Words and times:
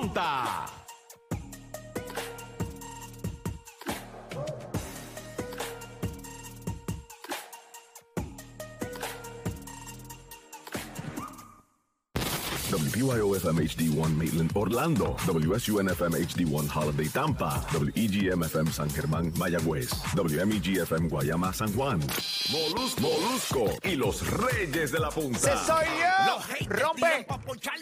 punta. 0.00 0.64
WPYO-FM 12.70 13.58
HD1 13.66 14.16
Maitland, 14.16 14.50
Orlando. 14.54 15.16
WSUN-FM 15.26 16.14
HD1 16.14 16.68
Holiday, 16.68 17.08
Tampa. 17.08 17.60
WEGM-FM 17.72 18.68
San 18.72 18.88
Germán, 18.90 19.32
Mayagüez. 19.36 19.90
WMEG-FM 20.14 21.10
Guayama, 21.10 21.52
San 21.52 21.72
Juan. 21.74 22.00
Molusco, 22.50 23.02
Molusco 23.02 23.64
y 23.84 23.94
los 23.94 24.26
Reyes 24.28 24.90
de 24.90 24.98
la 24.98 25.10
Punta. 25.10 25.52
¡Ese 25.52 25.64
soy 25.64 25.86
yo! 26.00 26.40
¡Rompe! 26.68 27.26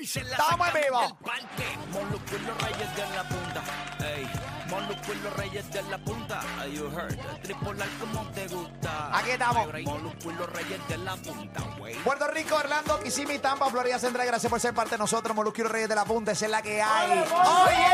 ¡Estamos 0.02 0.68
en 0.68 0.74
vivo! 0.74 1.18
Moluco 1.90 2.36
y 2.36 2.38
los 2.46 2.62
reyes 2.62 2.96
de 2.96 3.02
la 3.16 3.26
punta. 3.28 3.62
Ey, 4.00 4.30
Moluco 4.68 5.12
y 5.12 5.16
los 5.22 5.36
reyes 5.36 5.70
de 5.72 5.82
la 5.84 5.98
punta. 5.98 6.40
Ay, 6.60 6.74
You 6.76 6.90
heard. 6.90 7.16
Tripolar 7.42 7.88
como 7.98 8.30
te 8.32 8.46
gusta. 8.48 9.18
Aquí 9.18 9.30
estamos. 9.30 9.66
Moluco 9.84 10.30
y 10.30 10.34
los 10.34 10.52
reyes 10.52 10.88
de 10.88 10.98
la 10.98 11.16
punta, 11.16 11.60
güey. 11.78 11.94
Puerto 11.96 12.28
Rico, 12.28 12.56
Orlando, 12.56 13.00
Kissimmee, 13.00 13.38
Tampa, 13.38 13.70
Florida 13.70 13.98
Central. 13.98 14.26
Gracias 14.26 14.50
por 14.50 14.60
ser 14.60 14.74
parte 14.74 14.92
de 14.92 14.98
nosotros, 14.98 15.34
Molusco 15.34 15.60
y 15.60 15.64
los 15.64 15.72
Reyes 15.72 15.88
de 15.88 15.94
la 15.94 16.04
Punta. 16.04 16.32
Esa 16.32 16.44
es 16.44 16.50
la 16.50 16.60
que 16.60 16.82
hay. 16.82 17.10
¡Oye! 17.66 17.88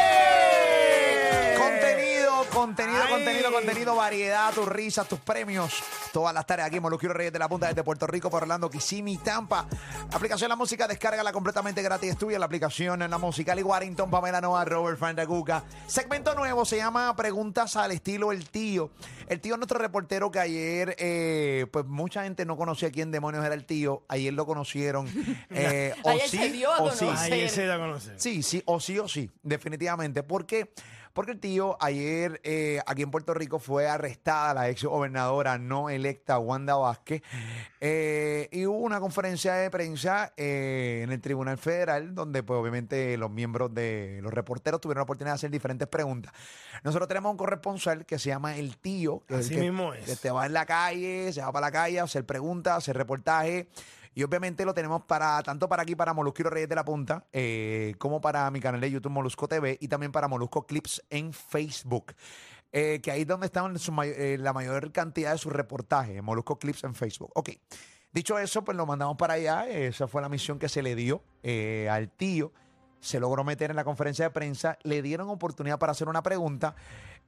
Contenido, 1.57 2.14
contenido, 2.53 3.03
Ay. 3.03 3.13
contenido, 3.13 3.53
contenido, 3.53 3.97
variedad, 3.97 4.53
tus 4.53 4.69
risas, 4.69 5.09
tus 5.09 5.19
premios. 5.21 5.83
Todas 6.13 6.33
las 6.35 6.47
tareas 6.47 6.69
aquí, 6.69 6.79
los 6.81 7.01
Reyes 7.03 7.33
de 7.33 7.39
la 7.39 7.49
Punta 7.49 7.67
desde 7.69 7.83
Puerto 7.83 8.07
Rico, 8.07 8.31
por 8.31 8.43
Orlando, 8.43 8.71
Kissimmee, 8.71 9.19
Tampa. 9.19 9.67
La 10.11 10.17
aplicación 10.17 10.49
La 10.49 10.57
Música, 10.57 10.87
descárgala 10.87 11.33
completamente 11.33 11.83
gratis. 11.83 12.11
Estudia 12.11 12.39
la 12.39 12.47
aplicación 12.47 13.03
en 13.03 13.11
La 13.11 13.19
Música. 13.19 13.55
Lee 13.55 13.63
Warrington, 13.63 14.11
Pamela 14.11 14.41
Noa, 14.41 14.65
Robert 14.65 14.99
Fandaguca. 14.99 15.65
Segmento 15.87 16.35
nuevo 16.35 16.65
se 16.65 16.77
llama 16.77 17.15
Preguntas 17.17 17.77
al 17.77 17.93
estilo 17.93 18.33
El 18.33 18.49
Tío. 18.49 18.91
El 19.29 19.41
tío 19.41 19.55
es 19.55 19.59
nuestro 19.59 19.79
reportero 19.79 20.31
que 20.31 20.39
ayer, 20.39 20.97
eh, 20.99 21.67
pues 21.71 21.87
mucha 21.87 22.25
gente 22.25 22.45
no 22.45 22.57
conocía 22.57 22.91
quién 22.91 23.11
demonios 23.11 23.45
era 23.45 23.55
el 23.55 23.65
tío. 23.65 24.03
Ayer 24.09 24.33
lo 24.35 24.47
conocieron. 24.47 25.09
Eh, 25.51 25.95
o 26.03 26.11
Ayer 26.11 26.29
se 26.29 26.37
sí, 26.39 26.49
dio 26.51 26.73
a 26.73 26.83
o 26.83 26.91
sí. 26.91 27.05
conocer. 27.05 27.51
Se 27.51 27.71
a 27.71 27.79
conocer. 27.79 28.15
Sí, 28.21 28.43
sí, 28.43 28.63
o 28.67 28.81
sí 28.81 28.99
o 28.99 29.07
sí, 29.09 29.31
definitivamente. 29.43 30.23
¿Por 30.23 30.47
qué? 30.47 30.73
Porque 31.15 31.31
el 31.33 31.39
tío 31.39 31.77
ayer 31.81 32.41
eh, 32.43 32.81
aquí 32.87 33.03
en 33.03 33.11
Puerto 33.13 33.33
Rico 33.35 33.61
fue 33.61 33.87
arrestada 33.89 34.53
la 34.53 34.69
ex 34.69 34.83
gobernadora 34.85 35.59
no 35.59 35.89
electa 35.89 36.39
Wanda 36.41 36.75
Vázquez 36.75 37.23
eh, 37.81 38.49
y 38.51 38.67
hubo 38.67 38.79
una 38.79 38.99
conferencia 38.99 39.55
de 39.55 39.71
prensa 39.71 40.33
eh, 40.37 41.03
en 41.05 41.13
el 41.13 41.21
Tribunal 41.21 41.57
Federal 41.57 42.15
donde 42.17 42.43
pues 42.43 42.59
obviamente 42.59 43.17
los 43.17 43.31
miembros 43.31 43.73
de 43.73 44.19
los 44.23 44.35
reporteros 44.35 44.81
tuvieron 44.81 44.99
la 45.01 45.05
oportunidad 45.05 45.35
de 45.35 45.37
hacer 45.37 45.51
diferentes 45.53 45.87
preguntas. 45.87 46.33
Nosotros 46.83 47.07
tenemos 47.07 47.31
un 47.31 47.37
corresponsal 47.37 48.05
que 48.07 48.19
se 48.19 48.31
llama 48.31 48.57
El 48.57 48.77
Tío, 48.77 49.23
que, 49.29 49.39
es 49.39 49.51
el 49.51 49.55
que- 49.57 49.61
mismo 49.63 49.95
es. 49.95 50.05
que 50.07 50.17
te 50.17 50.31
va 50.33 50.47
en 50.47 50.53
la 50.53 50.67
calle, 50.67 51.33
se 51.33 51.41
va 51.43 51.53
para 51.53 51.69
la 51.69 51.73
calle 51.73 52.01
a 52.01 52.05
hacer 52.05 52.27
preguntas, 52.27 52.77
hacer 52.79 52.97
reportaje. 52.97 53.69
Y 54.15 54.23
obviamente 54.23 54.65
lo 54.65 54.75
tenemos 54.75 55.03
para 55.03 55.43
tanto 55.43 55.69
para 55.69 55.83
aquí, 55.83 55.97
para 55.97 56.15
Molusco 56.15 56.45
Reyes 56.45 56.69
de 56.69 56.75
la 56.77 56.85
Punta, 56.85 57.27
eh, 57.33 57.95
como 57.99 58.21
para 58.21 58.49
mi 58.51 58.61
canal 58.61 58.81
de 58.81 58.91
YouTube 58.91 59.11
Molusco 59.11 59.49
TV 59.49 59.77
y 59.81 59.89
también 59.89 60.13
para 60.13 60.29
Molusco 60.29 60.67
Clips 60.67 61.03
en 61.11 61.33
Facebook. 61.33 62.15
Eh, 62.71 63.01
que 63.03 63.11
ahí 63.11 63.23
es 63.23 63.27
donde 63.27 63.47
están 63.47 63.77
eh, 64.05 64.37
la 64.39 64.53
mayor 64.53 64.93
cantidad 64.93 65.33
de 65.33 65.39
sus 65.39 65.53
reportajes, 65.53 66.23
Molusco 66.23 66.59
Clips 66.59 66.85
en 66.85 66.95
Facebook. 66.95 67.31
Ok. 67.35 67.51
Dicho 68.13 68.39
eso, 68.39 68.63
pues 68.63 68.77
lo 68.77 68.87
mandamos 68.87 69.17
para 69.17 69.35
allá. 69.35 69.69
Esa 69.69 70.07
fue 70.07 70.23
la 70.23 70.29
misión 70.29 70.61
que 70.61 70.69
se 70.69 70.83
le 70.83 70.95
dio 70.95 71.25
al 71.91 72.11
tío. 72.11 72.53
Se 73.01 73.19
logró 73.19 73.43
meter 73.43 73.71
en 73.71 73.77
la 73.77 73.83
conferencia 73.83 74.27
de 74.27 74.31
prensa. 74.31 74.79
Le 74.85 75.03
dieron 75.03 75.29
oportunidad 75.29 75.81
para 75.81 75.91
hacer 75.91 76.09
una 76.09 76.23
pregunta. 76.23 76.77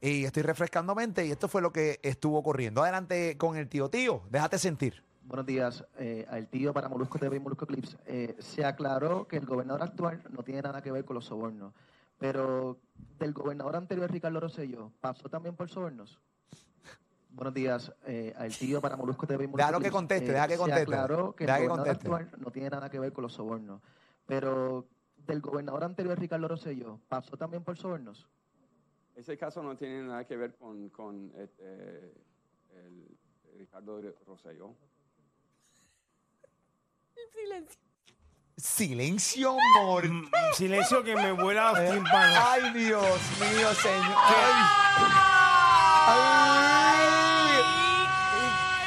Y 0.00 0.24
estoy 0.24 0.44
refrescando 0.44 0.94
mente. 0.94 1.26
Y 1.26 1.32
esto 1.32 1.48
fue 1.48 1.60
lo 1.60 1.72
que 1.72 1.98
estuvo 2.04 2.38
ocurriendo. 2.38 2.84
Adelante 2.84 3.36
con 3.36 3.56
el 3.56 3.68
tío. 3.68 3.90
Tío, 3.90 4.22
déjate 4.30 4.60
sentir. 4.60 5.05
Buenos 5.26 5.44
días, 5.44 5.84
eh, 5.98 6.24
al 6.30 6.46
tío 6.46 6.72
para 6.72 6.88
Molusco 6.88 7.18
TV 7.18 7.34
y 7.36 7.40
Molusco 7.40 7.66
Clips. 7.66 7.98
Eh, 8.06 8.36
se 8.38 8.64
aclaró 8.64 9.26
que 9.26 9.36
el 9.38 9.44
gobernador 9.44 9.82
actual 9.82 10.22
no 10.30 10.44
tiene 10.44 10.62
nada 10.62 10.80
que 10.80 10.92
ver 10.92 11.04
con 11.04 11.14
los 11.14 11.24
sobornos, 11.24 11.74
pero 12.16 12.78
del 13.18 13.32
gobernador 13.32 13.74
anterior, 13.74 14.08
Ricardo 14.08 14.38
Rosselló, 14.38 14.92
¿pasó 15.00 15.28
también 15.28 15.56
por 15.56 15.68
sobornos? 15.68 16.20
Buenos 17.30 17.52
días, 17.54 17.92
eh, 18.06 18.34
al 18.38 18.56
tío 18.56 18.80
para 18.80 18.96
Molusco 18.96 19.26
TV 19.26 19.42
y 19.42 19.46
Molusco 19.48 19.56
Déjalo 19.56 19.78
que 19.78 19.82
Clips. 19.82 19.94
conteste, 19.96 20.32
deja 20.32 20.46
que 20.46 20.56
conteste. 20.56 20.86
Se 20.86 20.94
aclaró 20.94 21.34
que 21.34 21.42
el 21.42 21.48
Deja 21.48 21.58
gobernador 21.58 21.88
actual 21.88 22.30
no 22.38 22.50
tiene 22.52 22.70
nada 22.70 22.88
que 22.88 23.00
ver 23.00 23.12
con 23.12 23.22
los 23.22 23.32
sobornos, 23.32 23.82
pero 24.26 24.86
del 25.26 25.40
gobernador 25.40 25.82
anterior, 25.82 26.16
Ricardo 26.16 26.46
Rosselló, 26.46 27.00
¿pasó 27.08 27.36
también 27.36 27.64
por 27.64 27.76
sobornos? 27.76 28.28
Ese 29.16 29.36
caso 29.36 29.60
no 29.60 29.76
tiene 29.76 30.04
nada 30.04 30.24
que 30.24 30.36
ver 30.36 30.54
con, 30.54 30.88
con 30.90 31.32
el 31.36 31.50
Ricardo 33.58 34.00
Rosselló. 34.24 34.76
Silencio. 37.32 37.80
Silencio, 38.56 39.56
amor. 39.76 40.08
Mm, 40.08 40.30
Silencio 40.54 41.02
que 41.02 41.14
me 41.16 41.32
vuela 41.32 41.72
los 41.72 41.90
tímpanos. 41.90 42.38
Ay, 42.48 42.72
Dios 42.72 43.20
mío, 43.40 43.74
señor. 43.74 44.16
Ay. 44.16 44.52
Ay. 46.08 46.76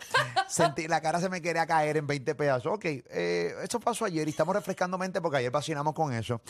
Sentí, 0.49 0.89
la 0.89 1.01
cara 1.01 1.21
se 1.21 1.29
me 1.29 1.41
quería 1.41 1.65
caer 1.67 1.97
en 1.97 2.07
20 2.07 2.35
pedazos. 2.35 2.73
Ok, 2.73 2.85
eh, 2.85 3.55
eso 3.63 3.79
pasó 3.79 4.05
ayer 4.05 4.27
y 4.27 4.31
estamos 4.31 4.53
refrescando 4.55 4.99
mente 4.99 5.21
porque 5.21 5.37
ayer 5.39 5.53
vacinamos 5.53 5.95
con 5.95 6.13
eso. 6.13 6.41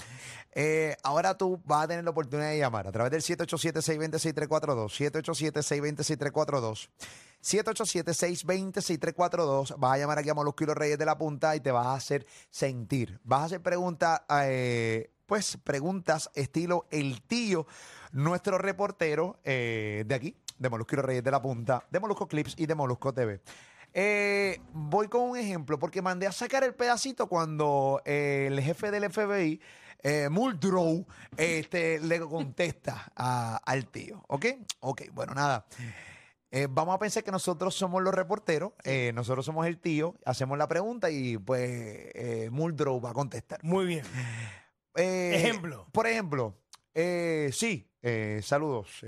Eh, 0.52 0.96
ahora 1.02 1.36
tú 1.36 1.60
vas 1.64 1.84
a 1.84 1.88
tener 1.88 2.04
la 2.04 2.10
oportunidad 2.10 2.48
de 2.48 2.56
llamar 2.58 2.86
a 2.86 2.92
través 2.92 3.12
del 3.12 3.20
787-620-6342. 3.22 5.12
787-620-6342. 5.12 6.88
787-620-6342. 7.42 9.78
Vas 9.78 9.92
a 9.92 9.98
llamar 9.98 10.18
aquí 10.18 10.30
a 10.30 10.34
Molusco 10.34 10.64
y 10.64 10.66
los 10.66 10.76
Reyes 10.76 10.98
de 10.98 11.04
la 11.04 11.18
Punta 11.18 11.54
y 11.56 11.60
te 11.60 11.70
vas 11.70 11.86
a 11.86 11.94
hacer 11.94 12.26
sentir. 12.50 13.20
Vas 13.22 13.42
a 13.42 13.44
hacer 13.44 13.62
preguntas, 13.62 14.22
eh, 14.30 15.12
pues 15.26 15.58
preguntas 15.62 16.30
estilo 16.34 16.86
el 16.90 17.22
tío, 17.22 17.68
nuestro 18.12 18.58
reportero 18.58 19.38
eh, 19.44 20.02
de 20.06 20.14
aquí, 20.14 20.36
de 20.58 20.68
Molusco 20.70 20.94
y 20.94 20.96
los 20.96 21.04
Reyes 21.04 21.24
de 21.24 21.30
la 21.30 21.40
Punta, 21.42 21.84
de 21.90 22.00
Molusco 22.00 22.26
Clips 22.28 22.54
y 22.56 22.66
de 22.66 22.74
Molusco 22.74 23.12
TV. 23.12 23.40
Eh, 23.92 24.60
voy 24.72 25.08
con 25.08 25.22
un 25.22 25.38
ejemplo, 25.38 25.78
porque 25.78 26.02
mandé 26.02 26.26
a 26.26 26.32
sacar 26.32 26.64
el 26.64 26.74
pedacito 26.74 27.28
cuando 27.28 28.02
eh, 28.04 28.46
el 28.50 28.60
jefe 28.60 28.90
del 28.90 29.10
FBI, 29.10 29.60
eh, 30.02 30.28
Muldrow, 30.28 31.06
este, 31.36 31.98
le 32.00 32.20
contesta 32.20 33.10
a- 33.16 33.56
al 33.64 33.86
tío. 33.86 34.22
¿Ok? 34.28 34.46
Ok, 34.80 35.02
bueno, 35.12 35.32
nada. 35.34 35.66
Eh, 36.50 36.68
vamos 36.70 36.94
a 36.94 36.98
pensar 36.98 37.24
que 37.24 37.32
nosotros 37.32 37.74
somos 37.74 38.02
los 38.02 38.14
reporteros, 38.14 38.72
eh, 38.84 39.12
nosotros 39.14 39.44
somos 39.44 39.66
el 39.66 39.78
tío, 39.78 40.14
hacemos 40.24 40.56
la 40.58 40.68
pregunta 40.68 41.10
y 41.10 41.38
pues 41.38 41.60
eh, 42.14 42.48
Muldrow 42.52 43.00
va 43.00 43.10
a 43.10 43.14
contestar. 43.14 43.62
Muy 43.64 43.86
bien. 43.86 44.04
Ejemplo. 44.94 45.86
Por 45.92 46.06
ejemplo, 46.06 46.54
sí, 46.94 47.90
saludos. 48.42 49.02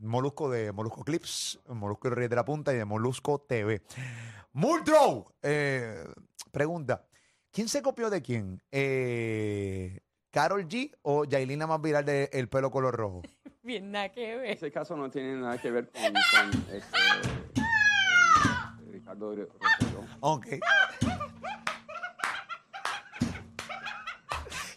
Molusco 0.00 0.50
de 0.50 0.72
Molusco 0.72 1.04
Clips, 1.04 1.60
Molusco 1.68 2.08
y 2.08 2.10
Reyes 2.12 2.30
de 2.30 2.36
la 2.36 2.44
Punta 2.44 2.72
y 2.72 2.76
de 2.76 2.84
Molusco 2.84 3.38
TV. 3.40 3.82
Muldrow, 4.52 5.32
eh, 5.42 6.04
pregunta, 6.50 7.04
¿quién 7.50 7.68
se 7.68 7.82
copió 7.82 8.10
de 8.10 8.22
quién? 8.22 8.62
Eh, 8.72 10.00
¿Carol 10.30 10.66
G 10.66 10.96
o 11.02 11.24
Yailin 11.24 11.58
la 11.58 11.66
más 11.66 11.80
viral 11.80 12.04
de 12.04 12.30
El 12.32 12.48
pelo 12.48 12.70
color 12.70 12.96
rojo? 12.96 13.22
Bien, 13.62 13.90
nada 13.90 14.10
que 14.10 14.36
ver. 14.36 14.50
Ese 14.50 14.70
caso 14.72 14.96
no 14.96 15.10
tiene 15.10 15.36
nada 15.36 15.58
que 15.58 15.70
ver 15.70 15.90
con, 15.90 16.02
con 16.02 16.74
este, 16.74 16.98
el 18.86 18.92
Ricardo 18.92 19.34
Rosselló. 19.34 20.04
Ok. 20.20 20.46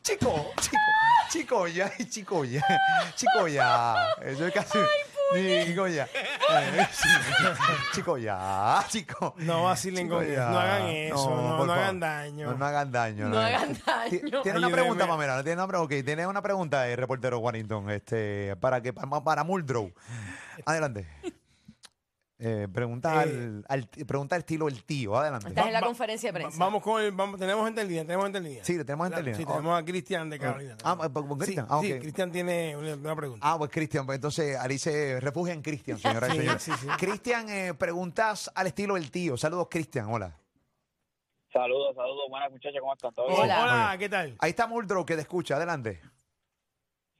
Chico, 0.01 0.51
chico, 0.59 0.77
chico 1.29 1.67
ya, 1.67 1.91
chico 2.09 2.43
ya, 2.43 2.61
chico 3.15 3.47
ya. 3.47 3.95
Eso 4.21 4.47
es 4.47 4.53
casi. 4.53 4.77
Chico 5.33 5.87
ya. 5.87 6.03
Eh, 6.13 6.87
sí. 6.91 7.07
Chico 7.93 8.17
ya, 8.17 8.83
chico. 8.89 9.33
No 9.37 9.63
vacilen 9.63 10.05
Chico, 10.05 10.15
con 10.17 10.27
ya. 10.27 10.49
No 10.49 10.59
hagan 10.59 10.87
eso. 10.87 11.29
No, 11.35 11.57
por 11.57 11.67
no 11.67 11.73
hagan 11.73 11.99
daño. 11.99 12.51
No, 12.51 12.57
no 12.57 12.65
hagan 12.65 12.91
daño. 12.91 13.29
No 13.29 13.39
hagan 13.39 13.77
daño. 13.85 14.09
Ti- 14.09 14.21
Tiene 14.43 14.59
una 14.59 14.69
pregunta, 14.69 15.07
Pamela. 15.07 15.43
¿Tiene 15.43 15.61
una, 15.61 15.67
pre- 15.67 15.77
ok, 15.77 15.89
tiene 16.05 16.27
una 16.27 16.41
pregunta, 16.41 16.87
eh, 16.87 16.95
reportero 16.95 17.39
Warrington, 17.39 17.89
este, 17.91 18.55
para 18.59 18.81
que 18.81 18.93
para, 18.93 19.23
para 19.23 19.43
Muldrow. 19.43 19.91
Adelante. 20.65 21.07
Eh, 22.45 22.67
pregunta, 22.67 23.21
al, 23.21 23.63
al- 23.69 23.87
pregunta 24.05 24.35
al 24.35 24.39
estilo 24.41 24.67
el 24.67 24.83
tío. 24.83 25.15
Adelante. 25.15 25.47
Estás 25.47 25.67
en 25.67 25.71
la 25.71 25.79
Va- 25.79 25.87
conferencia 25.87 26.29
de 26.29 26.37
Va- 26.37 26.43
prensa. 26.43 26.59
Vamos 26.61 26.83
con 26.83 27.01
el, 27.01 27.13
vamos, 27.13 27.39
tenemos 27.39 27.63
gente 27.63 27.79
en 27.81 27.87
línea, 27.87 28.03
tenemos 28.03 28.25
gente 28.25 28.37
en 28.39 28.43
línea. 28.43 28.63
Sí, 28.65 28.73
tenemos 28.83 29.05
gente 29.05 29.19
en 29.19 29.25
línea. 29.27 29.37
Sí, 29.37 29.43
Oh. 29.47 29.51
tenemos 29.53 29.79
a 29.81 29.85
Cristian 29.85 30.29
de 30.29 30.39
Carolina. 30.39 30.77
Ah, 30.83 30.97
pues, 30.97 31.09
pues, 31.09 31.25
Cristian. 31.39 31.65
Sí, 31.67 31.71
Ah, 31.73 31.79
sí, 31.81 31.93
ok. 31.93 31.99
Cristian 32.01 32.31
tiene 32.33 32.75
una, 32.75 32.95
una 32.95 33.15
pregunta. 33.15 33.49
Ah, 33.49 33.57
pues 33.57 33.71
Cristian, 33.71 34.05
pues 34.05 34.17
entonces 34.17 34.57
Ali 34.57 34.77
se 34.77 35.21
refugia 35.21 35.53
en 35.53 35.61
Cristian, 35.61 35.97
señora 35.97 36.27
Sí, 36.29 36.37
señores. 36.37 36.61
sí, 36.61 36.71
sí. 36.81 36.87
Cristian, 36.99 37.47
eh, 37.49 37.73
preguntas 37.75 38.51
al 38.53 38.67
estilo 38.67 38.97
el 38.97 39.09
tío. 39.09 39.37
Saludos, 39.37 39.67
Cristian. 39.71 40.07
Hola. 40.09 40.37
Saludos, 41.53 41.95
saludos, 41.95 42.23
buenas 42.29 42.51
muchachas, 42.51 42.79
¿cómo 42.81 42.93
están? 42.93 43.13
¿Todo 43.13 43.27
bien? 43.27 43.39
Hola. 43.39 43.63
Hola, 43.63 43.95
¿qué 43.99 44.09
tal? 44.09 44.35
Ahí 44.39 44.49
está 44.49 44.67
Muldrow 44.67 45.05
que 45.05 45.15
te 45.15 45.21
escucha. 45.21 45.55
Adelante. 45.55 46.01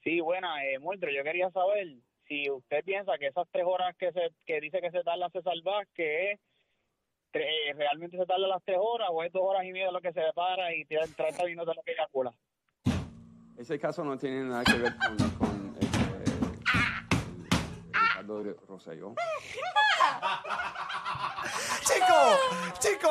Sí, 0.02 0.20
buena, 0.20 0.62
eh, 0.66 0.78
Muldro, 0.80 1.08
yo 1.10 1.22
quería 1.22 1.50
saber 1.50 1.86
si 2.28 2.50
usted 2.50 2.84
piensa 2.84 3.18
que 3.18 3.26
esas 3.28 3.46
tres 3.52 3.64
horas 3.66 3.94
que 3.98 4.12
se 4.12 4.30
que 4.46 4.60
dice 4.60 4.80
que 4.80 4.90
se 4.90 5.02
tarda 5.02 5.28
César 5.30 5.54
Vázquez 5.62 6.32
es 6.32 6.40
tre- 7.32 7.44
eh, 7.68 7.72
realmente 7.74 8.16
se 8.16 8.26
tarda 8.26 8.46
las 8.48 8.62
tres 8.64 8.78
horas 8.80 9.08
o 9.12 9.22
es 9.22 9.32
dos 9.32 9.42
horas 9.44 9.64
y 9.64 9.72
media 9.72 9.90
lo 9.90 10.00
que 10.00 10.12
se 10.12 10.22
para 10.34 10.74
y 10.74 10.84
tiene 10.86 11.06
30 11.08 11.44
minutos 11.44 11.76
lo 11.76 11.82
que 11.82 11.92
eyacula. 11.92 12.32
Ese 13.58 13.78
caso 13.78 14.02
no 14.04 14.16
tiene 14.18 14.42
nada 14.44 14.64
que 14.64 14.72
ver 14.78 14.92
con, 14.96 15.16
con 15.32 15.76
este, 15.80 15.96
el- 15.96 16.50
Ricardo 17.92 18.42
Rosselló. 18.68 19.14
Chico, 21.84 22.20
chico, 22.80 23.10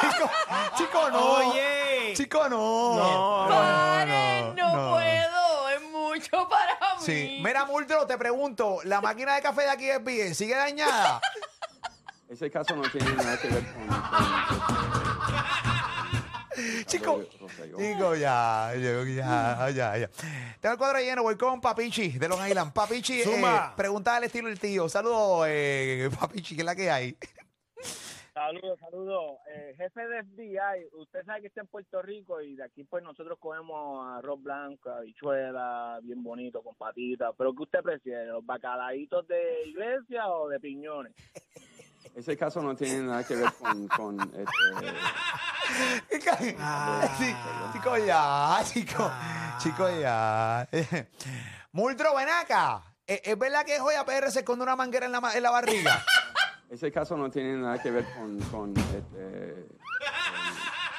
chico, 0.00 0.30
chico, 0.76 1.10
no. 1.10 1.32
Oye. 1.50 2.12
Chico, 2.14 2.48
no. 2.48 2.96
No, 2.96 3.46
¡Paren! 3.48 4.54
No, 4.56 4.90
puedo. 4.92 5.68
Es 5.70 5.82
mucho 5.90 6.48
para. 6.48 6.78
Sí. 7.00 7.40
Mira, 7.42 7.64
Muldrow, 7.64 8.06
te 8.06 8.16
pregunto, 8.18 8.80
¿la 8.84 9.00
máquina 9.00 9.34
de 9.34 9.42
café 9.42 9.62
de 9.62 9.70
aquí 9.70 9.88
es 9.88 10.04
bien? 10.04 10.34
¿Sigue 10.34 10.54
dañada? 10.54 11.20
Ese 12.28 12.50
caso 12.50 12.76
no 12.76 12.82
tiene 12.90 13.12
nada 13.14 13.36
que 13.40 13.48
ver 13.48 13.64
con, 13.72 13.88
Chico, 16.86 17.22
chico, 17.78 18.14
ya, 18.14 18.72
ya, 18.74 19.04
ya, 19.04 19.70
ya, 19.70 19.96
ya. 19.96 20.10
Tengo 20.60 20.72
el 20.72 20.78
cuadro 20.78 20.98
lleno, 20.98 21.22
voy 21.22 21.36
con 21.36 21.60
Papichi 21.60 22.10
de 22.18 22.28
Long 22.28 22.46
Island. 22.46 22.72
Papichi, 22.72 23.22
eh, 23.22 23.42
pregunta 23.76 24.16
al 24.16 24.24
estilo 24.24 24.48
del 24.48 24.60
tío. 24.60 24.88
Saludos, 24.88 25.46
eh, 25.48 26.10
Papichi, 26.20 26.54
¿qué 26.54 26.62
es 26.62 26.66
la 26.66 26.74
que 26.74 26.90
hay? 26.90 27.16
Saludos, 28.32 28.78
saludos. 28.78 29.38
Eh, 29.48 29.74
jefe 29.76 30.06
de 30.06 30.22
FBI, 30.22 30.88
usted 30.92 31.24
sabe 31.24 31.40
que 31.42 31.46
está 31.48 31.62
en 31.62 31.66
Puerto 31.66 32.00
Rico 32.00 32.40
y 32.40 32.54
de 32.54 32.64
aquí 32.64 32.84
pues 32.84 33.02
nosotros 33.02 33.38
comemos 33.40 34.06
arroz 34.16 34.40
blanco, 34.42 34.88
habichuela, 34.90 35.98
bien 36.02 36.22
bonito, 36.22 36.62
con 36.62 36.74
patitas. 36.76 37.34
¿Pero 37.36 37.52
qué 37.54 37.62
usted 37.64 37.80
prefiere, 37.82 38.26
los 38.26 38.46
bacalaitos 38.46 39.26
de 39.26 39.64
iglesia 39.66 40.28
o 40.28 40.48
de 40.48 40.60
piñones? 40.60 41.12
Ese 42.14 42.36
caso 42.36 42.62
no 42.62 42.74
tiene 42.76 43.02
nada 43.02 43.24
que 43.26 43.34
ver 43.36 43.50
con, 43.58 43.88
con 43.88 44.20
este, 44.20 44.96
Ah. 46.58 47.08
Sí, 47.18 47.34
chico, 47.72 47.96
ya, 47.98 48.58
chico, 48.64 49.10
chico, 49.58 49.88
ya. 50.00 50.68
Muldrow, 51.72 52.16
ven 52.16 52.28
acá. 52.28 52.82
¿Es, 53.06 53.20
es 53.24 53.38
verdad 53.38 53.64
que 53.64 53.78
Joya 53.78 54.04
PR 54.04 54.30
se 54.30 54.40
esconde 54.40 54.62
una 54.64 54.76
manguera 54.76 55.06
en 55.06 55.12
la, 55.12 55.20
ma- 55.20 55.34
en 55.34 55.42
la 55.42 55.50
barriga? 55.50 56.02
ese 56.70 56.90
caso 56.92 57.16
no 57.16 57.30
tiene 57.30 57.54
nada 57.58 57.82
que 57.82 57.90
ver 57.90 58.04
con, 58.14 58.38
con 58.50 58.74
este, 58.76 59.66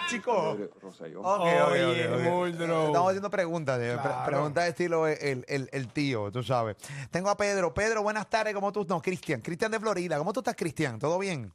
Chico. 0.09 0.57
Rosselló. 0.81 1.21
Oye, 1.21 2.05
ok. 2.07 2.21
Muldrow. 2.23 2.87
Estamos 2.87 3.07
haciendo 3.09 3.29
preguntas, 3.29 3.79
de, 3.79 3.93
pre- 3.93 4.01
Claro. 4.01 4.25
preguntas 4.25 4.63
de 4.65 4.69
estilo 4.71 5.07
el, 5.07 5.45
el- 5.47 5.69
el 5.71 5.87
tío, 5.93 6.29
tú 6.31 6.43
sabes. 6.43 6.75
Tengo 7.09 7.29
a 7.29 7.37
Pedro. 7.37 7.73
Pedro, 7.73 8.03
buenas 8.03 8.29
tardes, 8.29 8.53
¿cómo 8.53 8.71
tú? 8.73 8.85
No, 8.89 9.01
Cristian. 9.01 9.39
Cristian 9.41 9.71
de 9.71 9.79
Florida. 9.79 10.17
¿Cómo 10.17 10.33
tú 10.33 10.41
estás, 10.41 10.55
Cristian? 10.55 10.99
¿Todo 10.99 11.17
bien? 11.17 11.51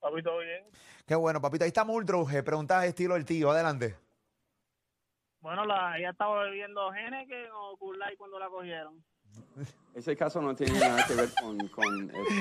Papi, 0.00 0.22
¿todo 0.22 0.38
bien? 0.38 0.64
Qué 1.06 1.16
bueno, 1.16 1.40
papito. 1.40 1.64
Ahí 1.64 1.68
está 1.68 1.84
Muldrow. 1.84 2.28
eh, 2.30 2.42
Preguntas 2.44 2.82
de 2.82 2.88
estilo 2.88 3.16
el 3.16 3.24
tío. 3.24 3.50
Adelante. 3.50 3.96
Bueno, 5.40 5.64
la, 5.66 5.98
ella 5.98 6.10
estaba 6.10 6.44
bebiendo 6.44 6.94
Henneken 6.94 7.50
o 7.52 7.92
Light 7.94 8.16
cuando 8.16 8.38
la 8.38 8.48
cogieron. 8.48 9.04
Ese 9.94 10.16
caso 10.16 10.40
no 10.40 10.56
tiene 10.56 10.80
nada 10.80 11.04
que 11.06 11.14
ver 11.14 11.28
con, 11.38 11.58
con 11.68 12.10
este, 12.10 12.32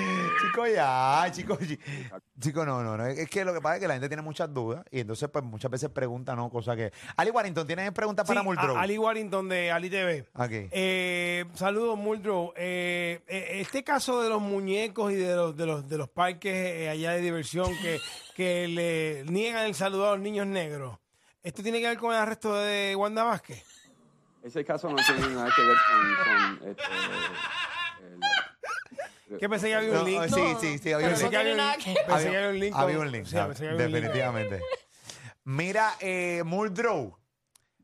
Chico, 0.42 0.68
ya, 0.68 1.28
chico. 1.34 1.58
chi- 1.58 1.78
Chico, 2.40 2.66
no, 2.66 2.82
no, 2.82 2.96
no. 2.96 3.06
Es 3.06 3.30
que 3.30 3.44
lo 3.44 3.54
que 3.54 3.60
pasa 3.60 3.76
es 3.76 3.82
que 3.82 3.88
la 3.90 3.96
gente 3.96 4.08
tiene 4.08 4.24
muchas 4.24 4.54
dudas 4.54 4.86
y 4.90 5.02
entonces, 5.02 5.28
pues, 5.30 5.44
muchas 5.44 5.70
veces 5.70 5.90
preguntan, 5.90 6.38
¿no? 6.38 6.50
Cosas 6.50 6.78
que. 6.78 6.94
Ali 7.18 7.30
Warrington, 7.30 7.68
¿tienes 7.68 7.92
preguntas 7.92 8.26
para 8.26 8.42
Muldrow? 8.42 8.78
a- 8.78 8.82
Ali 8.82 8.98
Warrington 8.98 9.50
de 9.50 9.70
Ali 9.70 9.90
TV. 9.90 10.22
Ok. 10.34 10.50
Eh, 10.72 11.44
saludos, 11.56 11.98
Muldrow. 11.98 12.54
Eh, 12.56 13.22
eh, 13.28 13.48
este 13.60 13.84
caso 13.84 14.22
de 14.22 14.30
los 14.30 14.42
muñecos 14.42 15.12
y 15.12 15.16
de 15.16 15.36
los, 15.36 15.56
de 15.58 15.66
los, 15.66 15.90
de 15.90 15.98
los 15.98 16.08
parques 16.08 16.54
eh, 16.56 16.90
allá 16.90 17.12
de 17.12 17.20
diversión 17.20 17.68
que, 17.82 18.00
que 18.34 18.70
le 18.70 19.26
niegan 19.30 19.66
el 19.66 19.76
saludo 19.76 20.08
a 20.08 20.12
los 20.12 20.22
niños 20.22 20.48
negros, 20.48 20.98
¿esto 21.44 21.62
tiene 21.62 21.82
que 21.82 21.88
ver 21.90 21.98
con 21.98 22.14
el 22.14 22.18
arresto 22.22 22.56
de 22.56 22.96
Wanda 22.96 23.26
Vázquez? 23.26 23.62
Ese 24.44 24.66
caso 24.66 24.90
no 24.90 24.96
tiene 24.96 25.28
nada 25.36 25.50
que 25.56 25.62
ver 25.62 25.78
con, 25.88 26.60
con 26.60 26.70
este, 26.70 26.84
el- 29.32 29.38
Que 29.40 29.48
pensé 29.50 29.68
que 29.68 29.76
había 29.76 29.90
un 29.92 29.96
No, 29.96 30.04
link. 30.04 30.24
sí, 30.34 30.42
sí, 30.60 30.78
sí, 30.80 30.92
había 30.92 31.08
un 31.08 31.14
link. 31.14 31.22
Pensé 31.22 31.30
que 31.30 31.38
había 31.38 31.52
un 32.50 32.60
link. 32.60 32.76
Había 32.76 32.98
con- 32.98 33.06
un 33.06 33.12
link, 33.12 33.26
Sí, 33.26 33.36
pensé 33.36 33.64
que 33.64 33.70
había 33.70 33.86
un 33.86 33.92
link. 33.92 34.02
definitivamente. 34.04 34.62
Mira, 35.44 35.94
eh, 36.00 36.44
Muldrow, 36.46 37.18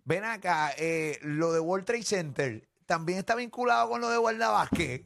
ven 0.04 0.24
acá, 0.26 0.72
eh, 0.78 1.20
lo 1.22 1.52
de 1.54 1.60
World 1.60 1.86
Trade 1.86 2.04
Center 2.04 2.68
también 2.86 3.20
está 3.20 3.36
vinculado 3.36 3.90
con 3.90 4.02
lo 4.02 4.10
de 4.10 4.18
Wanda 4.18 4.50
Vázquez. 4.50 5.04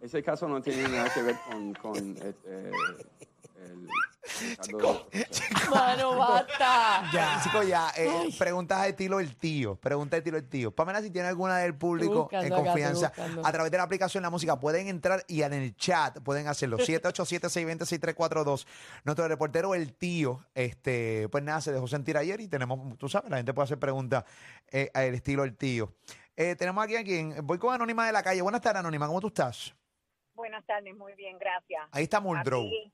Ese 0.00 0.22
caso 0.22 0.46
no 0.48 0.60
tiene 0.60 0.86
nada 0.88 1.10
que 1.14 1.22
ver 1.22 1.36
con, 1.50 1.72
con 1.74 1.96
este, 1.96 2.70
el 2.70 3.88
Ricardo 4.66 5.06
Rosselló. 5.10 5.70
Mano, 5.70 6.16
basta. 6.16 7.10
Ya. 7.12 7.40
Chicos, 7.44 7.66
ya, 7.66 7.90
eh, 7.96 8.28
preguntas 8.38 8.82
de 8.82 8.88
estilo 8.90 9.20
el 9.20 9.36
tío. 9.36 9.76
Preguntas 9.76 10.12
de 10.12 10.18
estilo 10.18 10.38
el 10.38 10.48
tío. 10.48 10.70
Pamela, 10.70 11.02
si 11.02 11.10
tiene 11.10 11.28
alguna 11.28 11.58
del 11.58 11.74
público 11.74 12.28
en 12.32 12.50
confianza, 12.50 13.12
a 13.42 13.52
través 13.52 13.70
de 13.70 13.78
la 13.78 13.84
aplicación 13.84 14.22
La 14.22 14.30
Música, 14.30 14.58
pueden 14.58 14.88
entrar 14.88 15.24
y 15.28 15.42
en 15.42 15.52
el 15.52 15.76
chat 15.76 16.20
pueden 16.20 16.48
hacerlo. 16.48 16.78
787-620-6342. 16.84 18.66
Nuestro 19.04 19.28
reportero, 19.28 19.74
el 19.74 19.94
tío, 19.94 20.44
este, 20.54 21.28
pues 21.30 21.42
nada, 21.44 21.60
se 21.60 21.72
dejó 21.72 21.86
sentir 21.88 22.16
ayer 22.16 22.40
y 22.40 22.48
tenemos, 22.48 22.96
tú 22.98 23.08
sabes, 23.08 23.30
la 23.30 23.36
gente 23.36 23.52
puede 23.52 23.64
hacer 23.64 23.78
preguntas 23.78 24.24
eh, 24.70 24.90
al 24.94 25.14
estilo 25.14 25.44
el 25.44 25.56
tío. 25.56 25.92
Eh, 26.36 26.56
tenemos 26.56 26.82
aquí 26.82 26.96
a 26.96 27.04
quien, 27.04 27.46
voy 27.46 27.58
con 27.58 27.74
Anónima 27.74 28.06
de 28.06 28.12
la 28.12 28.22
calle. 28.22 28.42
Buenas 28.42 28.60
tardes, 28.60 28.80
Anónima, 28.80 29.06
¿cómo 29.06 29.20
tú 29.20 29.28
estás? 29.28 29.74
Buenas 30.34 30.64
tardes, 30.66 30.96
muy 30.96 31.14
bien, 31.14 31.38
gracias. 31.38 31.82
Ahí 31.92 32.04
está 32.04 32.20
Muldrow. 32.20 32.66
Aquí, 32.66 32.92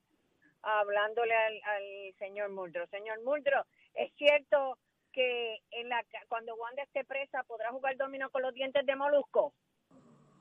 hablándole 0.63 1.33
al, 1.35 1.53
al 1.63 2.15
señor 2.19 2.49
Muldrow. 2.51 2.87
Señor 2.89 3.21
Muldrow, 3.23 3.63
¿es 3.95 4.11
cierto 4.17 4.77
que 5.11 5.57
en 5.71 5.89
la, 5.89 6.01
ca- 6.03 6.25
cuando 6.29 6.55
Wanda 6.55 6.83
esté 6.83 7.03
presa 7.03 7.43
podrá 7.43 7.71
jugar 7.71 7.97
dominó 7.97 8.29
con 8.29 8.41
los 8.41 8.53
dientes 8.53 8.85
de 8.85 8.95
molusco? 8.95 9.53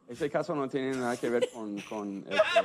Ese 0.08 0.28
caso 0.28 0.56
no 0.56 0.68
tiene 0.68 0.90
nada 0.90 1.16
que 1.16 1.28
ver 1.30 1.48
con, 1.52 1.80
con 1.82 2.18
este, 2.28 2.62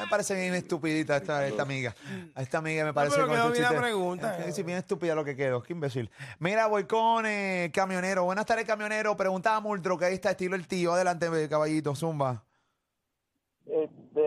me 0.00 0.06
parece 0.08 0.34
bien 0.34 0.54
estupidita 0.54 1.18
esta, 1.18 1.46
esta 1.46 1.60
amiga. 1.62 1.94
A 2.34 2.40
esta 2.40 2.56
amiga 2.56 2.84
me 2.86 2.94
parece 2.94 3.16
pero 3.16 3.26
con 3.26 3.36
quedó 3.36 3.52
estos 3.52 3.68
bien 3.68 3.80
pregunta. 3.82 4.46
Eh, 4.48 4.52
Sí, 4.52 4.62
bien 4.62 4.78
estúpida 4.78 5.14
lo 5.14 5.22
que 5.22 5.36
quedó. 5.36 5.62
Qué 5.62 5.74
imbécil. 5.74 6.10
Mira, 6.38 6.68
voy 6.68 6.84
con 6.86 7.26
eh, 7.26 7.70
camionero. 7.74 8.24
Buenas 8.24 8.46
tardes, 8.46 8.64
camionero. 8.64 9.14
Preguntaba 9.14 9.56
a 9.56 9.60
Multro 9.60 9.98
que 9.98 10.06
ahí 10.06 10.14
está 10.14 10.30
estilo 10.30 10.56
el 10.56 10.66
tío. 10.66 10.94
Adelante, 10.94 11.26
caballito, 11.50 11.94
zumba. 11.94 12.42
Este, 13.66 14.26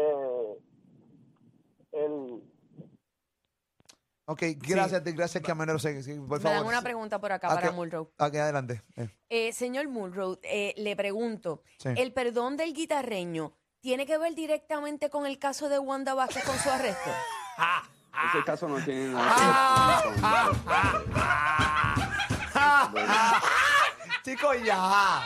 el, 1.92 2.44
Ok, 4.26 4.42
gracias, 4.58 5.04
gracias. 5.04 5.44
Sí, 5.82 6.04
sí, 6.04 6.14
por 6.20 6.40
Me 6.40 6.44
dan 6.46 6.54
favor. 6.60 6.66
una 6.68 6.82
pregunta 6.82 7.20
por 7.20 7.32
acá 7.34 7.50
para 7.50 7.72
Mulrow. 7.72 8.04
Ok, 8.18 8.36
adelante. 8.36 8.82
Eh, 8.96 9.10
Eh, 9.30 9.52
señor 9.54 9.88
Mulrow, 9.90 10.40
eh, 10.44 10.74
le 10.78 10.96
pregunto, 10.96 11.64
Sí. 11.78 11.90
¿el 11.98 12.14
perdón 12.14 12.56
del 12.56 12.74
guitarreño 12.74 13.54
tiene 13.82 14.06
que 14.06 14.18
ver 14.18 14.34
directamente 14.36 15.10
con 15.10 15.26
el 15.26 15.40
caso 15.40 15.68
de 15.68 15.78
Wanda 15.80 16.14
Vázquez 16.14 16.44
con 16.46 16.58
su 16.58 16.70
arresto? 16.70 17.10
ese 18.34 18.44
caso 18.46 18.68
no 18.70 18.78
tiene 18.86 19.08
nada 19.14 20.02
que 20.04 20.10
ver 20.10 20.22
con, 20.22 20.22
con- 20.22 20.64
Chicos, 24.24 24.56
ya. 24.64 25.22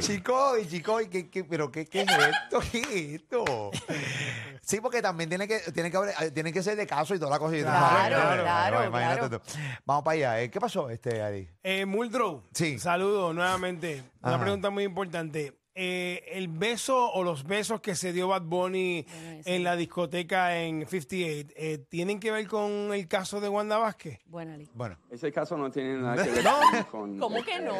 Chicos, 0.00 0.58
y 0.62 0.66
chicos, 0.68 1.02
¿qué, 1.10 1.30
qué, 1.30 1.44
pero 1.44 1.70
qué, 1.70 1.86
qué 1.86 2.00
es 2.02 2.08
esto? 2.10 2.60
¿Qué 2.72 2.78
es 2.80 3.20
esto? 3.22 3.70
Sí, 4.62 4.80
porque 4.80 5.00
también 5.00 5.28
tiene 5.28 5.46
que, 5.46 5.60
tiene 5.72 5.90
que, 5.90 5.96
haber- 5.96 6.14
eh, 6.20 6.30
tiene 6.32 6.52
que 6.52 6.62
ser 6.62 6.76
de 6.76 6.86
caso 6.86 7.14
y 7.14 7.18
toda 7.18 7.30
la 7.30 7.38
cosa. 7.38 7.56
y 7.56 7.62
Claro, 7.62 8.42
claro, 8.42 8.84
imagínate 8.86 9.18
claro. 9.20 9.40
tú. 9.40 9.50
Vamos 9.84 10.02
para 10.04 10.14
allá. 10.14 10.40
eh. 10.42 10.50
¿Qué 10.50 10.60
pasó, 10.60 10.90
este, 10.90 11.22
Ari? 11.22 11.48
Eh, 11.62 11.86
Muldrow, 11.86 12.42
Sí. 12.52 12.78
saludos 12.78 13.32
nuevamente. 13.34 14.02
Una 14.22 14.34
Ajá. 14.34 14.42
pregunta 14.42 14.70
muy 14.70 14.84
importante. 14.84 15.56
Eh, 15.74 16.24
el 16.32 16.48
beso 16.48 17.10
o 17.12 17.22
los 17.24 17.44
besos 17.44 17.80
que 17.80 17.94
se 17.94 18.12
dio 18.12 18.28
Bad 18.28 18.42
Bunny 18.42 19.06
Bueno, 19.08 19.40
en 19.44 19.64
la 19.64 19.74
discoteca 19.76 20.56
en 20.58 20.86
58, 20.86 21.48
eh, 21.56 21.78
¿tienen 21.88 22.20
que 22.20 22.30
ver 22.30 22.46
con 22.46 22.92
el 22.92 23.08
caso 23.08 23.40
de 23.40 23.48
Wanda 23.48 23.78
Vázquez? 23.78 24.18
Buena, 24.26 24.56
Lee. 24.56 24.68
Bueno, 24.74 24.98
Ese 25.10 25.32
caso 25.32 25.56
no 25.56 25.70
tiene 25.70 25.94
nada 25.96 26.22
que 26.22 26.30
ver 26.42 26.44
con... 26.44 26.84
con, 26.86 27.18
¿Cómo 27.18 27.42
que 27.42 27.58
no? 27.60 27.72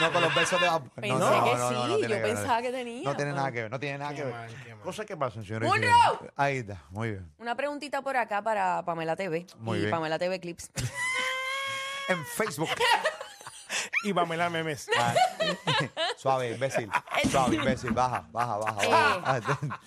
no 0.00 0.12
con 0.12 0.22
los 0.22 0.34
besos 0.34 0.60
de 0.60 0.66
Bad 0.68 0.80
Bunny. 0.80 0.90
Pensé 0.94 1.18
no, 1.18 1.18
no, 1.18 1.44
que 1.44 1.50
no, 1.56 1.58
no, 1.58 1.70
no 1.88 1.94
sí, 1.96 2.02
yo 2.02 2.08
que 2.08 2.14
ver. 2.14 2.22
pensaba 2.22 2.62
que 2.62 2.70
tenía. 2.70 3.02
No 3.04 3.16
tiene 3.16 3.30
Bueno. 3.32 3.36
nada 3.36 3.52
que 3.52 3.62
ver, 3.62 3.70
no 3.70 3.80
tiene 3.80 3.98
nada 3.98 4.10
Qué 4.10 4.16
que 4.16 4.24
ver. 4.24 4.32
mal, 4.32 4.50
mal. 4.50 4.80
Cosas 4.80 5.06
que 5.06 5.16
pasan, 5.16 5.44
señores. 5.44 5.70
señores. 5.72 5.96
Ahí 6.36 6.58
está, 6.58 6.84
muy 6.90 7.10
bien. 7.10 7.32
Una 7.38 7.54
preguntita 7.56 8.00
por 8.02 8.16
acá 8.16 8.42
para 8.42 8.84
Pamela 8.84 9.16
TV 9.16 9.46
Muy 9.58 9.78
y 9.78 9.80
bien. 9.80 9.90
Pamela 9.90 10.18
TV 10.18 10.38
Clips. 10.40 10.70
En 12.08 12.24
Facebook. 12.26 12.68
Y 14.02 14.12
Pamela 14.12 14.50
Memes. 14.50 14.88
Ah, 14.98 15.14
Suave, 16.16 16.52
imbécil. 16.52 16.90
Suave, 17.30 17.56
imbécil. 17.56 17.92
Baja, 17.92 18.28
baja, 18.30 18.58
baja. 18.58 18.84
Eh. 18.84 19.40
baja. 19.40 19.80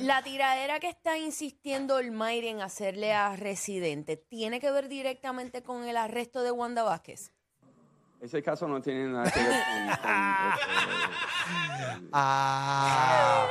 La 0.00 0.22
tiradera 0.22 0.80
que 0.80 0.88
está 0.88 1.18
insistiendo 1.18 1.98
el 1.98 2.10
Mayri 2.10 2.48
en 2.48 2.62
hacerle 2.62 3.12
a 3.12 3.36
Residente, 3.36 4.16
¿tiene 4.16 4.60
que 4.60 4.70
ver 4.70 4.88
directamente 4.88 5.62
con 5.62 5.84
el 5.84 5.96
arresto 5.96 6.42
de 6.42 6.50
Wanda 6.50 6.82
Vázquez? 6.82 7.32
Ese 8.20 8.42
caso 8.42 8.66
no 8.66 8.80
tiene 8.80 9.08
nada 9.08 9.30
que 9.30 9.40
ver 9.40 9.62
con... 9.64 9.86
con, 9.98 10.10
Ah. 12.12 13.46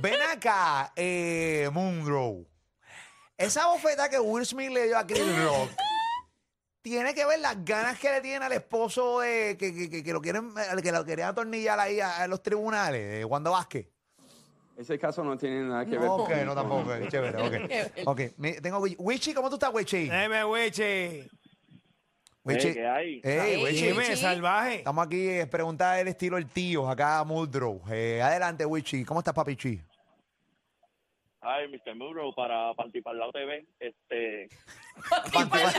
Ven 0.00 0.22
acá, 0.32 0.92
eh, 0.94 1.68
Moonrow. 1.72 2.46
Esa 3.36 3.66
bofeta 3.66 4.08
que 4.08 4.20
Will 4.20 4.46
Smith 4.46 4.70
le 4.70 4.86
dio 4.86 4.98
a 4.98 5.06
Chris 5.06 5.44
Rock 5.44 5.70
tiene 6.82 7.14
que 7.14 7.24
ver 7.26 7.40
las 7.40 7.64
ganas 7.64 7.98
que 7.98 8.10
le 8.10 8.20
tiene 8.20 8.44
al 8.44 8.52
esposo 8.52 9.20
de 9.20 9.56
que, 9.58 9.74
que, 9.74 9.90
que, 9.90 10.02
que 10.02 10.12
lo 10.12 10.20
quieren 10.20 10.50
al 10.56 10.80
que 10.82 10.92
lo 10.92 11.04
querían 11.04 11.28
atornillar 11.30 11.78
ahí 11.78 12.00
a, 12.00 12.18
a 12.22 12.26
los 12.26 12.42
tribunales 12.42 13.00
de 13.18 13.24
Wanda 13.24 13.50
Vázquez. 13.50 13.86
ese 14.78 14.98
caso 14.98 15.22
no 15.22 15.36
tiene 15.36 15.62
nada 15.64 15.84
que 15.84 15.92
ver 15.92 16.00
No, 16.02 16.16
con... 16.18 16.32
ok, 16.32 16.38
no 16.44 16.54
tampoco, 16.54 16.90
ok, 16.90 17.08
chévere, 17.08 17.42
ok. 17.42 18.06
Ok, 18.06 18.20
tengo 18.62 18.78
Wichi. 18.98 19.34
¿cómo 19.34 19.48
tú 19.50 19.56
estás, 19.56 19.72
Wichi? 19.74 20.08
Dime. 20.08 20.44
Wichi. 20.44 21.28
Eh, 22.46 22.72
¿qué 22.72 22.86
hay? 22.88 23.62
Wichi. 23.62 23.86
Dime, 23.88 24.16
salvaje. 24.16 24.76
Estamos 24.76 25.06
aquí, 25.06 25.28
eh, 25.28 25.46
pregunta 25.46 25.92
del 25.92 26.08
estilo 26.08 26.38
el 26.38 26.46
tío, 26.46 26.88
acá 26.88 27.22
Muldrow. 27.24 27.82
Eh, 27.90 28.22
adelante, 28.22 28.64
Wichi. 28.64 29.04
¿Cómo 29.04 29.20
estás, 29.20 29.34
papichi? 29.34 29.80
Ay, 31.42 31.68
Mr. 31.68 31.94
Muro, 31.94 32.34
para 32.34 32.74
participar 32.74 33.14
la 33.14 33.30
TV, 33.30 33.66
este, 33.78 34.48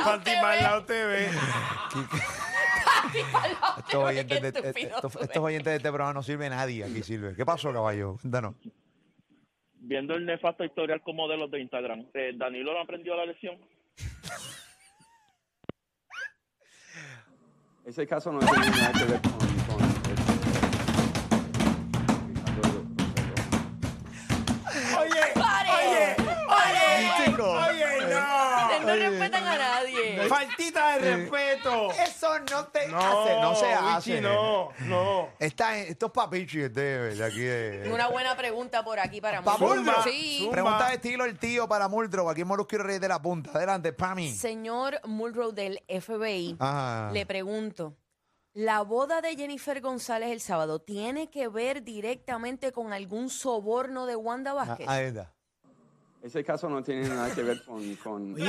Pantimalao 0.04 0.84
TV. 0.86 1.30
Estos 3.78 3.96
oyentes, 3.96 4.42
de, 4.42 4.48
estúpido 4.48 4.96
estos, 4.96 5.16
estos 5.18 5.38
oyentes 5.38 5.72
de 5.72 5.78
este 5.78 5.90
programa 5.90 6.14
no 6.14 6.24
sirve 6.24 6.50
nadie 6.50 6.84
aquí, 6.84 7.04
sirve. 7.04 7.36
¿Qué 7.36 7.46
pasó, 7.46 7.72
caballo? 7.72 8.18
Cuéntanos. 8.22 8.56
viendo 9.74 10.16
el 10.16 10.26
nefasto 10.26 10.64
historial 10.64 11.02
como 11.02 11.28
de 11.28 11.38
los 11.38 11.52
de 11.52 11.60
Instagram, 11.60 12.08
eh, 12.14 12.32
Danilo 12.36 12.74
no 12.74 12.82
aprendió 12.82 13.16
la 13.16 13.26
lección. 13.26 13.58
Ese 17.86 18.08
caso 18.08 18.32
no 18.32 18.40
tiene 18.40 18.70
nada 18.70 18.92
que 18.94 19.06
ver 19.06 19.22
con... 19.22 19.51
Faltita 30.46 30.98
de 30.98 31.16
respeto. 31.16 31.92
Eso 31.92 32.40
no 32.52 32.66
te 32.68 32.88
No, 32.88 32.98
hace, 32.98 33.42
no 33.42 33.56
se 33.56 33.74
hace. 33.74 34.22
no, 34.22 34.70
no. 34.88 35.30
Está, 35.40 35.78
estos 35.78 36.12
papichis 36.12 36.74
de, 36.74 37.16
de 37.16 37.24
aquí 37.26 37.40
de... 37.42 37.90
Una 37.94 38.08
buena 38.08 38.36
pregunta 38.36 38.84
por 38.84 39.00
aquí 39.00 39.22
para 39.22 39.42
Pa'. 39.42 39.58
Muldrow. 39.58 40.04
Sí. 40.04 40.38
Zumba. 40.40 40.52
Pregunta 40.52 40.88
de 40.90 40.96
estilo 40.96 41.26
el 41.26 41.38
tío 41.38 41.68
para 41.68 41.88
Muldrow. 41.88 42.30
Aquí 42.30 42.42
en 42.42 42.48
Molusco 42.48 42.76
y 42.76 42.80
Reyes 42.80 43.02
de 43.02 43.08
la 43.08 43.22
Punta. 43.22 43.52
Adelante, 43.54 43.94
Pami. 43.94 44.32
Señor 44.34 45.00
Mulrow 45.06 45.52
del 45.52 45.80
FBI, 45.88 46.56
Ajá. 46.60 47.12
le 47.12 47.26
pregunto, 47.26 47.96
¿la 48.54 48.82
boda 48.82 49.22
de 49.22 49.36
Jennifer 49.36 49.80
González 49.82 50.30
el 50.32 50.42
sábado 50.42 50.80
tiene 50.82 51.30
que 51.30 51.48
ver 51.48 51.84
directamente 51.84 52.72
con 52.72 52.94
algún 52.94 53.30
soborno 53.30 54.06
de 54.06 54.16
Wanda 54.16 54.52
Ah, 54.52 54.54
Vázquez? 54.56 54.88
Ahí 54.88 55.06
está. 55.06 55.34
Ese 56.22 56.44
caso 56.44 56.70
no 56.70 56.84
tiene 56.84 57.10
nada 57.10 57.34
que 57.34 57.42
ver 57.42 57.64
con... 57.66 57.96
con 57.96 58.34
Oye, 58.36 58.46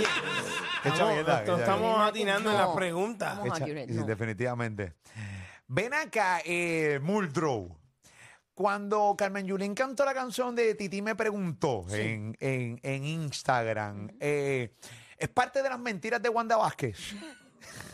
Qué 0.82 0.88
estamos, 0.88 0.98
chavienda, 0.98 1.44
qué 1.44 1.50
estamos 1.52 1.66
chavienda. 1.66 2.06
atinando 2.06 2.50
en 2.50 2.56
las 2.58 2.68
preguntas. 2.76 3.38
Vamos. 3.38 3.58
Echa- 3.58 3.64
accurate, 3.64 3.92
sí, 3.92 3.98
no. 4.00 4.04
definitivamente. 4.06 4.94
Ven 5.68 5.94
acá, 5.94 6.40
eh, 6.44 7.00
Muldrow. 7.02 7.78
Cuando 8.54 9.14
Carmen 9.16 9.46
Yulín 9.46 9.74
cantó 9.74 10.04
la 10.04 10.12
canción 10.12 10.54
de 10.54 10.74
Titi 10.74 11.00
me 11.00 11.14
preguntó 11.16 11.86
en, 11.88 12.36
en, 12.38 12.78
en 12.82 13.04
Instagram, 13.04 14.10
eh, 14.20 14.74
¿es 15.16 15.28
parte 15.30 15.62
de 15.62 15.70
las 15.70 15.78
mentiras 15.78 16.20
de 16.20 16.28
Wanda 16.28 16.58
Vázquez? 16.58 17.14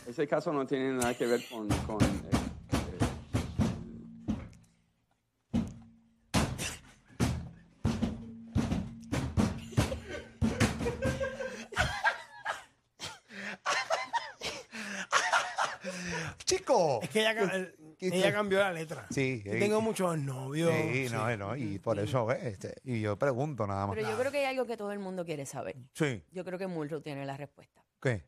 Ese 0.05 0.27
caso 0.27 0.51
no 0.51 0.67
tiene 0.67 0.91
nada 0.91 1.13
que 1.17 1.25
ver 1.25 1.47
con... 1.47 1.67
con 1.87 2.03
eh, 2.03 2.38
Chico. 16.45 16.99
Es 17.01 17.09
que 17.09 17.19
ella, 17.21 17.33
eh, 18.29 18.31
cambió 18.33 18.59
la 18.59 18.71
letra. 18.71 19.07
Sí, 19.09 19.41
Yo 19.45 19.53
eh, 19.53 19.59
tengo 19.59 19.81
muchos 19.81 20.17
novios. 20.17 20.71
Sí, 20.71 21.07
sí. 21.07 21.13
no, 21.13 21.35
no, 21.37 21.55
y 21.55 21.79
por 21.79 21.99
eso, 21.99 22.25
¿ves? 22.25 22.43
Este, 22.43 22.75
y 22.83 23.01
yo 23.01 23.17
pregunto 23.17 23.65
nada 23.67 23.87
más. 23.87 23.95
Pero 23.95 24.09
yo 24.09 24.17
creo 24.17 24.31
que 24.31 24.39
hay 24.39 24.45
algo 24.45 24.65
que 24.65 24.77
todo 24.77 24.91
el 24.91 24.99
mundo 24.99 25.25
quiere 25.25 25.45
saber. 25.45 25.75
Sí, 25.93 26.23
Yo 26.31 26.43
creo 26.45 26.57
que 26.59 26.67
Mulrow 26.67 27.01
tiene 27.01 27.25
la 27.25 27.35
respuesta. 27.37 27.83
¿qué? 28.01 28.25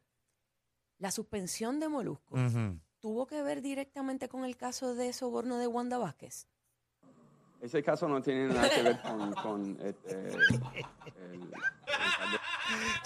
La 1.00 1.10
suspensión 1.12 1.79
de 1.79 1.88
Molusco 1.89 2.36
Ujú. 2.36 2.79
tuvo 3.00 3.25
que 3.25 3.41
ver 3.41 3.62
directamente 3.62 4.27
con 4.29 4.46
el 4.46 4.55
caso 4.58 4.93
de 4.93 5.13
soborno 5.13 5.58
de 5.58 5.65
Wanda 5.67 5.98
Vázquez. 5.98 6.48
ese 7.62 7.81
caso 7.81 8.08
no 8.08 8.22
tiene 8.22 8.48
nada 8.53 8.70
que 8.70 8.84
ver 8.84 9.01
con... 9.01 9.34
con 9.34 9.77
este, 9.81 10.27
el- 10.29 11.51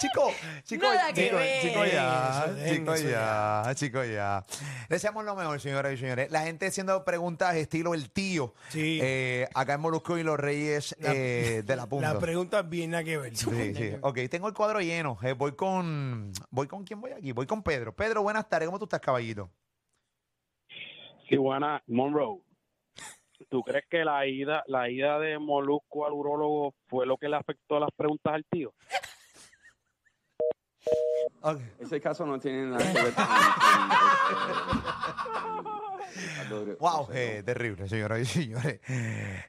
Chico, 0.07 0.31
chico, 0.63 0.83
Nada 0.85 1.13
que 1.13 1.23
chico, 1.25 1.35
ver. 1.37 1.61
chico 1.61 1.85
ya, 1.85 2.45
Eso, 2.57 2.75
chico 2.75 2.93
eso 2.93 3.09
ya, 3.09 3.63
chico 3.75 4.03
ya. 4.03 4.43
Deseamos 4.89 5.25
lo 5.25 5.35
mejor, 5.35 5.59
señoras 5.59 5.93
y 5.93 5.97
señores. 5.97 6.31
La 6.31 6.41
gente 6.43 6.67
haciendo 6.67 7.03
preguntas 7.05 7.55
estilo 7.55 7.93
el 7.93 8.11
tío. 8.11 8.53
Sí. 8.69 8.99
eh, 9.01 9.47
acá 9.53 9.73
en 9.73 9.81
Molusco 9.81 10.17
y 10.17 10.23
los 10.23 10.39
Reyes 10.39 10.95
La- 10.99 11.13
eh, 11.13 11.63
de 11.63 11.75
la 11.75 11.87
punta. 11.87 12.13
La 12.13 12.19
pregunta 12.19 12.61
bien 12.61 12.91
nada 12.91 13.03
que 13.03 13.17
ver. 13.17 13.35
Sí, 13.35 13.73
sí. 13.75 13.91
Ok, 14.01 14.19
tengo 14.29 14.47
el 14.47 14.53
cuadro 14.53 14.79
lleno. 14.81 15.17
Eh, 15.23 15.33
voy 15.33 15.53
con. 15.55 16.31
¿Voy 16.49 16.67
con 16.67 16.83
quién 16.83 17.01
voy 17.01 17.11
aquí? 17.11 17.31
Voy 17.31 17.45
con 17.47 17.63
Pedro. 17.63 17.95
Pedro, 17.95 18.21
buenas 18.23 18.47
tardes. 18.49 18.67
¿Cómo 18.67 18.79
tú 18.79 18.85
estás, 18.85 18.99
caballito? 19.01 19.49
Sí, 21.29 21.37
buena, 21.37 21.81
Monroe. 21.87 22.39
¿Tú 23.49 23.61
crees 23.63 23.83
que 23.89 24.05
la 24.05 24.25
ida, 24.27 24.63
la 24.67 24.89
ida 24.89 25.19
de 25.19 25.37
Molusco 25.39 26.05
al 26.05 26.13
urólogo 26.13 26.73
fue 26.87 27.05
lo 27.05 27.17
que 27.17 27.27
le 27.27 27.35
afectó 27.35 27.77
a 27.77 27.79
las 27.81 27.89
preguntas 27.95 28.33
al 28.33 28.45
tío? 28.49 28.73
Ok. 31.41 31.59
Ese 31.79 31.99
caso 32.01 32.25
no 32.25 32.39
tiene 32.39 32.65
nada 32.67 32.91
que 32.93 33.01
ver 33.03 33.13
con... 33.13 33.25
Wow, 36.79 37.07
eh, 37.11 37.41
terrible, 37.43 37.89
señoras 37.89 38.19
y 38.21 38.25
señores. 38.25 38.79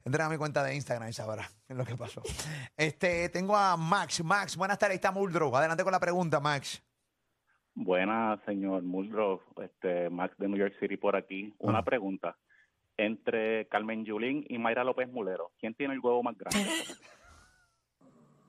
Entren 0.05 0.27
a 0.27 0.29
mi 0.29 0.37
cuenta 0.37 0.65
de 0.65 0.75
Instagram 0.75 1.09
y 1.09 1.13
sabrá 1.13 1.49
lo 1.69 1.85
que 1.85 1.95
pasó. 1.95 2.23
Este, 2.77 3.29
tengo 3.29 3.57
a 3.57 3.77
Max. 3.77 4.25
Max, 4.25 4.57
buenas 4.57 4.77
tardes. 4.79 4.93
Ahí 4.93 4.97
está 4.97 5.13
Muldrow. 5.13 5.55
Adelante 5.57 5.85
con 5.85 5.93
la 5.93 6.01
pregunta, 6.01 6.41
Max. 6.41 6.83
Buenas, 7.75 8.41
señor 8.47 8.83
Muldrow, 8.83 9.41
este, 9.63 10.09
Max 10.11 10.35
de 10.39 10.49
New 10.49 10.59
York 10.59 10.73
City 10.81 10.97
por 10.97 11.15
aquí. 11.15 11.55
Una 11.59 11.79
Ah. 11.81 11.85
pregunta. 11.85 12.37
Entre 12.97 13.69
Carmen 13.69 14.05
Yulín 14.07 14.45
y 14.49 14.57
Mayra 14.59 14.83
López 14.83 15.09
Mulero, 15.13 15.53
¿quién 15.61 15.75
tiene 15.75 15.93
el 15.95 16.01
huevo 16.01 16.23
más 16.23 16.37
grande? 16.39 16.59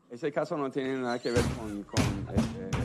Ese 0.10 0.32
caso 0.32 0.58
no 0.58 0.72
tiene 0.72 0.96
nada 0.96 1.20
que 1.20 1.32
ver 1.32 1.44
con... 1.60 1.84
con 1.84 2.02
este, 2.34 2.77